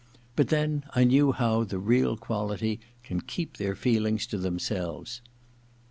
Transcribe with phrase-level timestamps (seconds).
[0.35, 5.21] But then I knew how the real quality can keep their feelings to themselves.